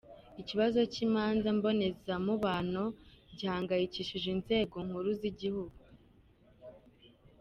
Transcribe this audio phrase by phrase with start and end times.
[0.41, 2.83] Ikibazo cy’imanza mbonezamubano
[3.37, 5.81] gihangayikishije inzego nkuru z’igihugu.